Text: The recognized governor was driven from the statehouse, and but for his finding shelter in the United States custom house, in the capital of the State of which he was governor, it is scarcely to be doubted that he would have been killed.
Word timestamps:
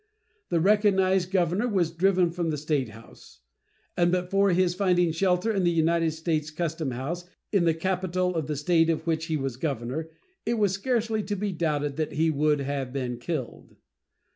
The 0.49 0.59
recognized 0.59 1.29
governor 1.29 1.67
was 1.67 1.91
driven 1.91 2.31
from 2.31 2.49
the 2.49 2.57
statehouse, 2.57 3.41
and 3.95 4.11
but 4.11 4.31
for 4.31 4.49
his 4.49 4.73
finding 4.73 5.11
shelter 5.11 5.51
in 5.53 5.63
the 5.63 5.69
United 5.69 6.09
States 6.13 6.49
custom 6.49 6.89
house, 6.89 7.25
in 7.51 7.65
the 7.65 7.75
capital 7.75 8.33
of 8.33 8.47
the 8.47 8.55
State 8.57 8.89
of 8.89 9.05
which 9.05 9.25
he 9.27 9.37
was 9.37 9.57
governor, 9.57 10.09
it 10.43 10.55
is 10.55 10.71
scarcely 10.71 11.21
to 11.21 11.35
be 11.35 11.51
doubted 11.51 11.97
that 11.97 12.13
he 12.13 12.31
would 12.31 12.61
have 12.61 12.91
been 12.91 13.19
killed. 13.19 13.75